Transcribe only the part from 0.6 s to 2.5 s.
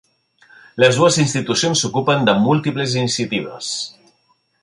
Les dues institucions s'ocupen de